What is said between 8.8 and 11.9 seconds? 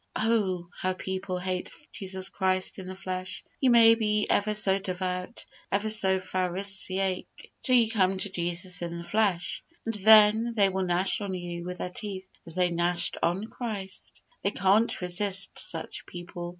in the flesh, and then they will gnash on you with